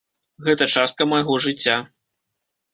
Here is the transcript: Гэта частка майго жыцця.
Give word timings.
Гэта 0.47 0.67
частка 0.77 1.07
майго 1.13 1.37
жыцця. 1.47 1.77